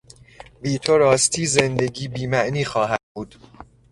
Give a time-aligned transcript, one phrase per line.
[0.61, 3.35] بی تو راستی زندگی بیمعنی خواهد بود.